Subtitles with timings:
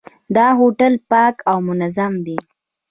[0.35, 2.37] دا هوټل پاک او منظم دی.